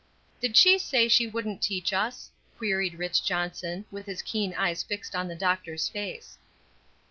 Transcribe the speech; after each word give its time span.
"Did 0.41 0.57
she 0.57 0.79
say 0.79 1.07
she 1.07 1.27
wouldn't 1.27 1.61
teach 1.61 1.93
us?" 1.93 2.31
queried 2.57 2.95
Rich. 2.95 3.23
Johnson, 3.23 3.85
with 3.91 4.07
his 4.07 4.23
keen 4.23 4.51
eyes 4.55 4.81
fixed 4.81 5.15
on 5.15 5.27
the 5.27 5.35
doctor's 5.35 5.87
face. 5.87 6.39